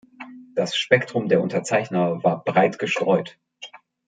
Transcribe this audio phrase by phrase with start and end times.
[0.55, 3.37] Das Spektrum der Unterzeichner war breit gestreut.